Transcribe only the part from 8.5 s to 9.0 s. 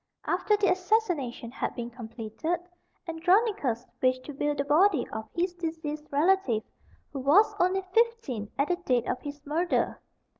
at the